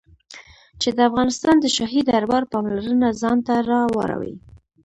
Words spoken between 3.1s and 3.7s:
ځان ته